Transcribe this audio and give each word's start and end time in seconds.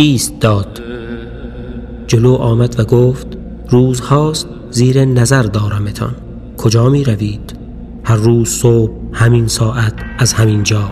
ایست 0.00 0.40
داد 0.40 0.80
جلو 2.06 2.34
آمد 2.34 2.80
و 2.80 2.84
گفت 2.84 3.26
روزهاست 3.68 4.48
زیر 4.70 5.04
نظر 5.04 5.42
دارمتان. 5.42 6.14
کجا 6.56 6.88
می 6.88 7.04
روید؟ 7.04 7.58
هر 8.04 8.16
روز 8.16 8.48
صبح 8.48 8.92
همین 9.12 9.46
ساعت 9.46 9.92
از 10.18 10.32
همین 10.32 10.62
جا. 10.62 10.90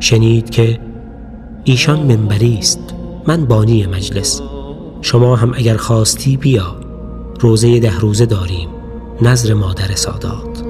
شنید 0.00 0.50
که 0.50 0.80
ایشان 1.64 1.98
منبری 1.98 2.58
است. 2.58 2.94
من 3.26 3.46
بانی 3.46 3.86
مجلس. 3.86 4.42
شما 5.02 5.36
هم 5.36 5.52
اگر 5.54 5.76
خواستی 5.76 6.36
بیا. 6.36 6.76
روزه 7.40 7.80
ده 7.80 7.98
روزه 7.98 8.26
داریم. 8.26 8.68
نظر 9.22 9.54
مادر 9.54 9.94
سادات. 9.94 10.64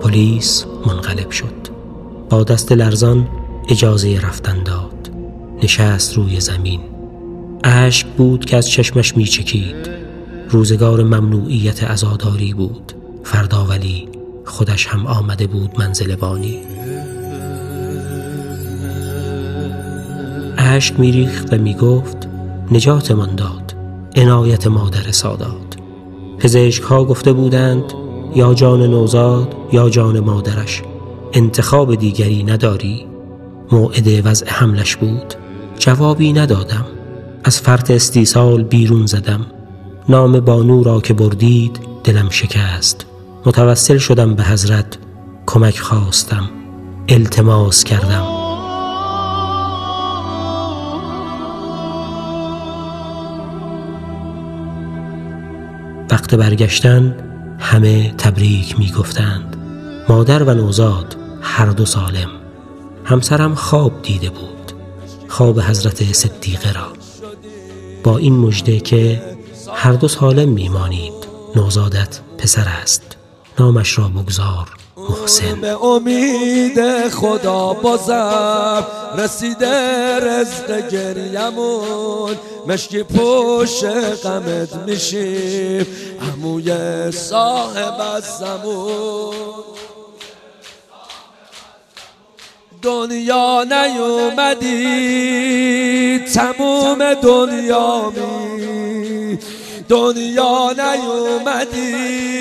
پلیس 0.00 0.66
منقلب 0.86 1.30
شد. 1.30 1.54
با 2.30 2.44
دست 2.44 2.72
لرزان 2.72 3.28
اجازه 3.68 4.20
رفتن 4.20 4.62
داد. 4.62 5.10
نشست 5.62 6.16
روی 6.16 6.40
زمین. 6.40 6.80
اشک 7.64 8.06
بود 8.06 8.44
که 8.44 8.56
از 8.56 8.68
چشمش 8.68 9.16
می 9.16 9.24
چکید 9.24 9.90
روزگار 10.50 11.02
ممنوعیت 11.02 11.90
ازاداری 11.90 12.54
بود. 12.54 12.92
فردا 13.24 13.64
ولی 13.64 14.08
خودش 14.44 14.86
هم 14.86 15.06
آمده 15.06 15.46
بود 15.46 15.70
منزل 15.78 16.16
بانی 16.16 16.58
اشک 20.58 21.00
میریخت 21.00 21.52
و 21.52 21.58
می‌گفت 21.58 22.28
نجاتمان 22.72 23.34
داد. 23.34 23.74
عنایت 24.16 24.66
مادر 24.66 25.10
سادات. 25.10 25.76
پزشک 26.38 26.82
ها 26.82 27.04
گفته 27.04 27.32
بودند 27.32 27.84
یا 28.34 28.54
جان 28.54 28.82
نوزاد 28.82 29.54
یا 29.72 29.90
جان 29.90 30.20
مادرش. 30.20 30.82
انتخاب 31.32 31.94
دیگری 31.94 32.42
نداری. 32.42 33.06
موعد 33.72 34.26
وضع 34.26 34.46
حملش 34.48 34.96
بود. 34.96 35.34
جوابی 35.78 36.32
ندادم. 36.32 36.86
از 37.44 37.60
فرط 37.60 37.90
استیصال 37.90 38.62
بیرون 38.62 39.06
زدم. 39.06 39.46
نام 40.08 40.40
بانو 40.40 40.82
را 40.82 41.00
که 41.00 41.14
بردید 41.14 41.80
دلم 42.04 42.28
شکست. 42.30 43.06
متوسل 43.46 43.98
شدم 43.98 44.34
به 44.34 44.42
حضرت. 44.42 44.98
کمک 45.46 45.78
خواستم. 45.78 46.50
التماس 47.08 47.84
کردم. 47.84 48.26
وقت 56.10 56.34
برگشتن 56.34 57.16
همه 57.58 58.14
تبریک 58.18 58.78
می 58.78 58.92
گفتند 58.98 59.56
مادر 60.08 60.42
و 60.42 60.54
نوزاد 60.54 61.16
هر 61.42 61.66
دو 61.66 61.84
سالم. 61.84 62.39
همسرم 63.10 63.54
خواب 63.54 64.02
دیده 64.02 64.30
بود. 64.30 64.72
خواب 65.28 65.60
حضرت 65.60 66.12
صدیقه 66.12 66.72
را. 66.72 66.86
با 68.04 68.18
این 68.18 68.36
مژده 68.36 68.80
که 68.80 69.22
هر 69.74 69.92
دو 69.92 70.08
سالم 70.08 70.48
میمانید 70.48 71.12
نوزادت 71.56 72.20
پسر 72.38 72.68
است. 72.82 73.02
نامش 73.58 73.98
را 73.98 74.08
بگذار 74.08 74.68
محسن. 74.96 75.60
به 75.60 75.84
امید 75.84 77.08
خدا 77.08 77.72
بازم 77.72 78.86
رسیده 79.18 80.16
رزق 80.16 80.88
گریمون. 80.90 82.36
مشکی 82.66 83.02
پوش 83.02 83.84
غمت 84.24 84.74
میشیم 84.86 85.86
عموی 86.20 86.72
صاحب 87.12 88.00
از 88.16 88.24
زمون. 88.24 89.34
دنیا 92.82 93.64
نیومدی. 93.64 94.78
تموم 96.18 97.14
دنیا 97.14 98.10
می. 98.10 99.38
دنیا 99.88 100.74
نیومدی. 100.78 102.40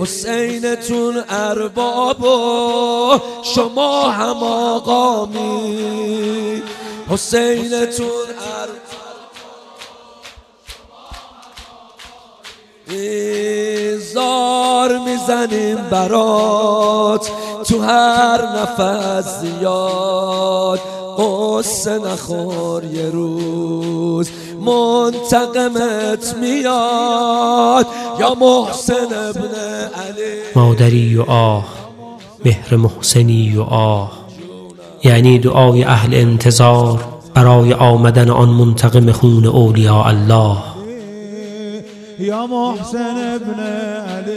حسینتون 0.00 1.24
ارباب 1.28 2.24
و 2.24 3.20
شما 3.54 4.10
هم 4.10 4.42
آقامی. 4.42 5.82
حسینتون 7.08 8.26
ارباب 8.60 8.82
زار 14.82 14.98
می‌زنیم 14.98 15.76
برات. 15.90 17.30
تو 17.68 17.82
هر 17.82 18.40
نفس 18.42 19.40
زیاد 19.40 20.80
قصه 21.18 21.98
نخور 21.98 22.84
یه 22.84 23.10
روز. 23.10 24.30
منتقمت 24.60 26.36
میاد. 26.40 27.86
یا 28.20 28.34
محسن 28.40 29.06
ابن 29.28 29.54
علی. 30.06 30.42
مادری 30.56 31.16
و 31.16 31.22
آه 31.22 31.64
مهر 32.44 32.76
محسنی 32.76 33.56
و 33.56 33.62
آه. 33.62 34.12
یعنی 35.04 35.38
دعای 35.38 35.84
اهل 35.84 36.14
انتظار 36.14 37.00
برای 37.34 37.72
آمدن 37.72 38.30
آن 38.30 38.48
منتقم 38.48 39.12
خون 39.12 39.46
اولیاء 39.46 40.06
الله. 40.06 40.56
یا 42.18 42.46
محسن 42.46 43.38
ابن 43.40 43.60
علی. 43.60 44.31